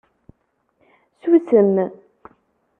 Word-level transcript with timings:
Susem 1.21 1.77